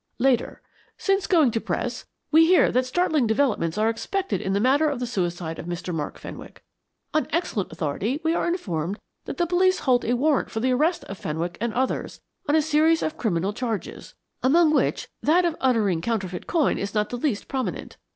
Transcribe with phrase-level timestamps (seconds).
[0.17, 0.63] "Later.
[0.97, 4.99] Since going to press, we hear that startling developments are expected in the matter of
[4.99, 5.93] the suicide of Mr.
[5.93, 6.63] Mark Fenwick.
[7.13, 11.03] On excellent authority we are informed that the police hold a warrant for the arrest
[11.03, 12.19] of Fenwick and others,
[12.49, 17.11] on a series of criminal charges, among which that of uttering counterfeit coin is not
[17.11, 17.97] the least prominent.